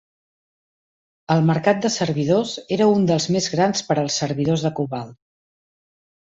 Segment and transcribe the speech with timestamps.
[1.35, 5.17] El mercat de servidors era un dels més grans per als servidors de Cobalt.